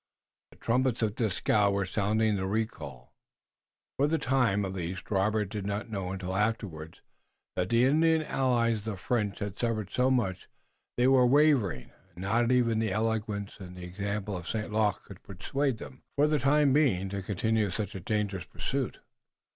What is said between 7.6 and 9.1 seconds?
the Indian allies of the